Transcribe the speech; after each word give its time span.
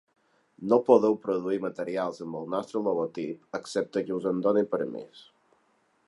No 0.71 0.77
podeu 0.85 1.17
produir 1.25 1.59
materials 1.65 2.21
amb 2.25 2.39
el 2.39 2.49
nostre 2.53 2.81
logotip 2.87 3.59
excepte 3.59 4.03
que 4.07 4.17
us 4.19 4.25
en 4.31 4.41
doni 4.47 4.65
permís. 4.73 5.21